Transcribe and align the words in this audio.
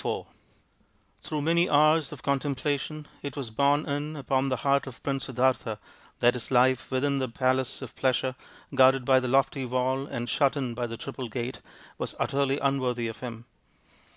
IV 0.00 0.26
Through 1.22 1.42
many 1.42 1.68
hours 1.68 2.12
of 2.12 2.22
contemplation 2.22 3.08
it 3.20 3.36
was 3.36 3.50
borne 3.50 3.84
in 3.88 4.14
upon 4.14 4.48
the 4.48 4.58
heart 4.58 4.86
of 4.86 5.02
Prince 5.02 5.24
Siddartha 5.26 5.80
that 6.20 6.34
his 6.34 6.52
life 6.52 6.92
within 6.92 7.18
the 7.18 7.26
palace 7.28 7.82
of 7.82 7.96
pleasure, 7.96 8.36
guarded 8.72 9.04
by 9.04 9.18
the 9.18 9.26
lofty 9.26 9.64
wall 9.64 10.06
and 10.06 10.30
shut 10.30 10.56
in 10.56 10.72
by 10.72 10.86
the 10.86 10.96
triple 10.96 11.28
gate, 11.28 11.60
was 11.98 12.14
utterly 12.20 12.60
unworthy 12.60 13.08
of 13.08 13.18
him. 13.18 13.46